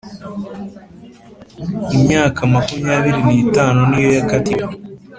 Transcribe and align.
Imyaka 1.95 2.39
makumyabiri 2.53 3.19
n’itanu 3.27 3.79
niyo 3.89 4.09
yakatiwe 4.17 4.67